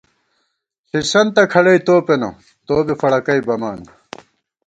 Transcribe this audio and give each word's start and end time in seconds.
ݪِسَنتہ 0.89 1.43
کھڑَئی 1.51 1.79
تو 1.87 1.95
پېنہ، 2.05 2.29
تو 2.65 2.75
بی 2.85 2.93
فڑَکَئی 2.99 3.41
بَمان 3.47 3.79